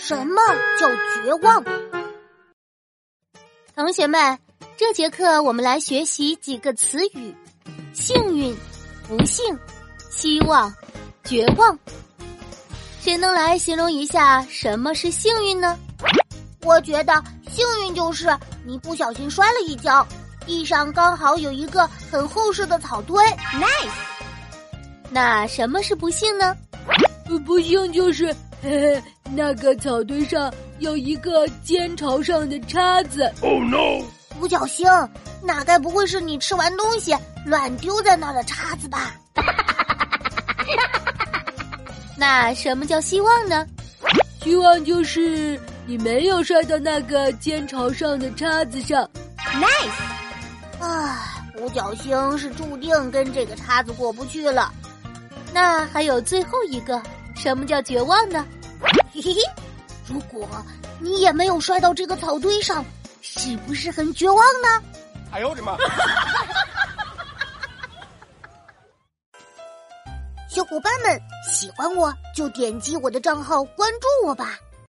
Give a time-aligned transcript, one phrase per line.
[0.00, 0.40] 什么
[0.78, 0.88] 叫
[1.22, 1.64] 绝望？
[3.74, 4.38] 同学们，
[4.76, 7.34] 这节课我们来学习几个词语：
[7.92, 8.56] 幸运、
[9.08, 9.44] 不幸、
[10.10, 10.72] 希望、
[11.24, 11.76] 绝望。
[13.00, 15.78] 谁能来形容一下什么是幸运呢？
[16.62, 18.28] 我觉得幸运就是
[18.64, 20.06] 你不小心摔了一跤，
[20.46, 23.22] 地上刚好有一个很厚实的草堆。
[23.24, 23.90] Nice。
[25.10, 26.56] 那什么是不幸呢？
[27.44, 29.02] 不幸就是嘿嘿，
[29.34, 33.30] 那个草堆上有一个尖朝上的叉子。
[33.40, 34.04] Oh no！
[34.40, 34.86] 五角星，
[35.42, 39.14] 那该不会是你吃完东西乱丢在那儿的叉子吧？
[42.16, 43.66] 那什么叫希望呢？
[44.42, 49.08] 希望就是你没有摔到那个尖朝上的叉子上。
[49.36, 50.84] Nice！
[50.84, 54.72] 啊，五角星是注定跟这个叉子过不去了。
[55.52, 57.02] 那还有最后一个，
[57.34, 58.46] 什么叫绝望呢？
[59.12, 59.40] 嘿嘿嘿，
[60.06, 60.48] 如果
[61.00, 62.84] 你也没有摔到这个草堆上，
[63.20, 64.82] 是不是很绝望呢？
[65.32, 65.76] 哎呦我的妈！
[70.48, 74.58] 小伙伴们，喜欢我就点击我的账号关注我吧。